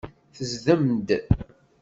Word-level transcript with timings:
Tezdem-d. 0.35 1.09